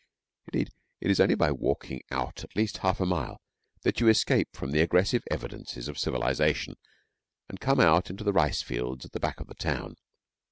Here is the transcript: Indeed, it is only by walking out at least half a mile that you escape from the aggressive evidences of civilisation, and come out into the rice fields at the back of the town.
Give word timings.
Indeed, 0.51 0.71
it 0.99 1.11
is 1.11 1.19
only 1.19 1.35
by 1.35 1.51
walking 1.51 2.01
out 2.09 2.43
at 2.43 2.55
least 2.55 2.79
half 2.79 2.99
a 2.99 3.05
mile 3.05 3.39
that 3.83 3.99
you 3.99 4.07
escape 4.07 4.55
from 4.55 4.71
the 4.71 4.81
aggressive 4.81 5.21
evidences 5.29 5.87
of 5.87 5.99
civilisation, 5.99 6.73
and 7.47 7.59
come 7.59 7.79
out 7.79 8.09
into 8.09 8.23
the 8.23 8.33
rice 8.33 8.63
fields 8.63 9.05
at 9.05 9.11
the 9.11 9.19
back 9.19 9.39
of 9.39 9.45
the 9.45 9.53
town. 9.53 9.97